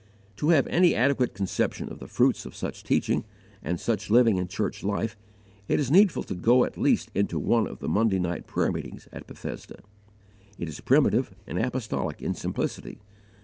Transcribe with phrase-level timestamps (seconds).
[0.37, 3.23] To have any adequate conception of the fruits of such teaching
[3.61, 5.15] and such living in church life,
[5.67, 9.07] it is needful to go at least into one of the Monday night prayer meetings
[9.11, 9.81] at Bethesda.
[10.57, 12.97] It is primitive and apostolic in simplicity.